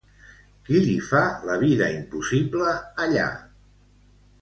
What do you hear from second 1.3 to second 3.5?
la vida impossible, allà?